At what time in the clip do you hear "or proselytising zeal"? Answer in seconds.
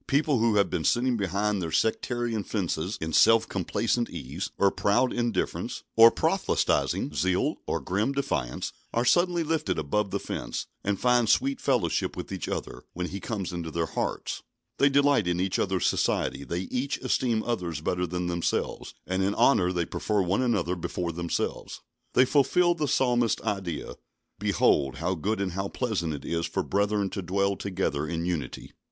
5.95-7.57